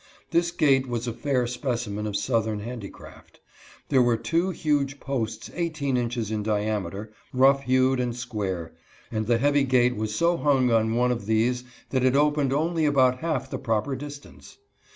This 0.31 0.49
gate 0.49 0.87
was 0.87 1.05
a 1.07 1.13
fair 1.13 1.45
specimen 1.45 2.07
of 2.07 2.15
southern 2.15 2.61
handicraft. 2.61 3.39
There 3.89 4.01
were 4.01 4.17
two 4.17 4.49
huge 4.49 4.99
posts 4.99 5.51
eighteen 5.53 5.95
inches 5.95 6.31
in 6.31 6.41
diameter, 6.41 7.13
rough 7.31 7.61
hewed 7.65 7.99
and 7.99 8.15
square, 8.15 8.73
and 9.11 9.27
the 9.27 9.37
heavy 9.37 9.63
gate 9.63 9.95
was 9.95 10.15
so 10.15 10.37
hung 10.37 10.71
on 10.71 10.95
one 10.95 11.11
of 11.11 11.27
these 11.27 11.65
that 11.91 12.03
it 12.03 12.15
opened 12.15 12.51
only 12.51 12.85
about 12.87 13.19
half 13.19 13.47
the 13.51 13.59
proper 13.59 13.95
distance. 13.95 14.57